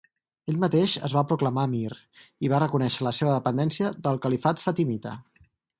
Ell 0.51 0.55
mateix 0.61 0.95
es 1.07 1.15
va 1.17 1.23
proclamar 1.33 1.67
emir 1.69 1.91
i 2.47 2.51
va 2.55 2.63
reconèixer 2.65 3.07
la 3.09 3.15
seva 3.21 3.37
dependència 3.39 3.95
del 4.09 4.23
califat 4.27 4.67
fatimita. 4.69 5.17